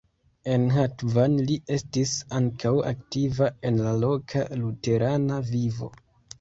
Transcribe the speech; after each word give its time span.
En 0.53 0.63
Hatvan 0.75 1.35
li 1.49 1.57
estis 1.75 2.15
ankaŭ 2.41 2.73
aktiva 2.93 3.53
en 3.71 3.79
la 3.85 3.95
loka 4.07 4.45
luterana 4.67 5.43
vivo. 5.55 5.95